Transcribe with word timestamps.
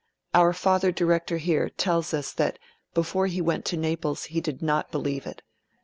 Our 0.33 0.51
father 0.51 0.91
director 0.91 1.37
here 1.37 1.69
tells 1.69 2.11
us 2.11 2.33
that 2.33 2.57
before 2.95 3.27
he 3.27 3.39
went 3.39 3.65
to 3.65 3.77
Naples 3.77 4.23
he 4.23 4.41
did 4.41 4.63
not 4.63 4.89
believe 4.91 5.27
it. 5.27 5.43